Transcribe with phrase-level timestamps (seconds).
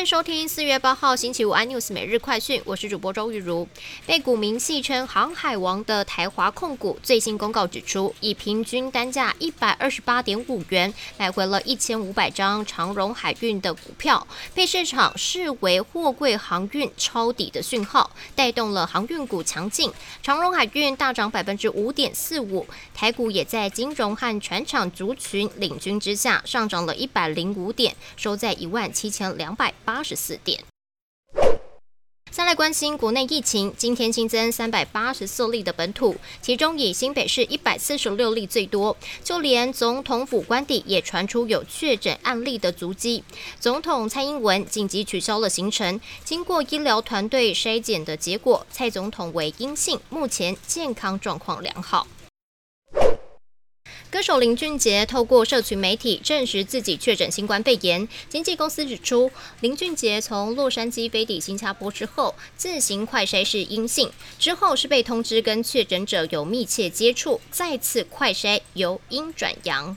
[0.00, 3.68] 迎收听四月八号星期五 iNews 每日快讯，我是主播周玉如。
[4.06, 19.92] 被股民戏称“航海王”的台华控股最新公告指出，以平均单价一百二十八点五元买回了一千五百张长荣海运的股票，被市场视为货柜航运抄底的讯号，带动了航运股强劲。
[20.22, 29.74] 长荣海运大涨百分之五点四五，台股也在金融和船厂族群领军之下，上涨了一百零五点，收在一万七千两百。
[29.92, 30.62] 八十四点。
[32.30, 38.96] 再来关心国内疫情，今天新增三百八十四例的本土，其中以新北市一百四十六例最多。
[39.24, 43.24] 就连总统府官邸也传出有确诊案例的足迹。
[43.58, 52.06] 总统蔡英文紧急取消了行程，经过医疗团队筛检的结果，蔡总统为阴性，目前健康状况良好。
[54.10, 58.08] 歌手林俊杰透过社群媒体证实自己确诊新冠肺炎。
[58.28, 59.30] 经纪公司指出，
[59.60, 69.96] 林俊杰从洛杉矶飞抵新加坡之后，自行快筛是阴性，之后是被通知跟确诊者有密切接触，再次快筛由阴转阳。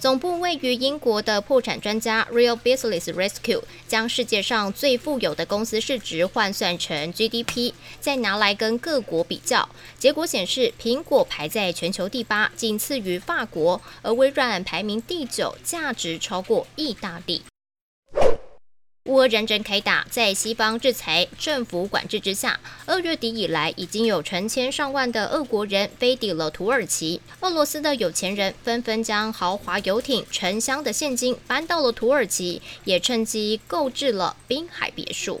[0.00, 17.42] 总部位于英国的破产专家 Real Business Rescue 将世界上最富有的公司市值换算成 GDP，再拿来跟各国比较，结果显示苹果排在全球第八，仅次于法国，而微软排名第九，价值超过意大利。
[19.10, 27.20] 乌俄战争开打，在西方制裁、政府管制之下，二月底以来，已经有成千上万的俄国人飞抵了土耳其。
[27.40, 35.40] 俄罗斯的有钱人纷纷将豪华游艇、沉箱的现金搬到了土耳其，也趁机购置了滨海别墅。